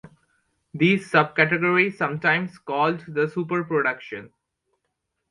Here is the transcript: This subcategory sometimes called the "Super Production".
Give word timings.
This 0.73 1.11
subcategory 1.11 1.95
sometimes 1.95 2.57
called 2.57 3.05
the 3.07 3.27
"Super 3.29 3.63
Production". 3.63 4.33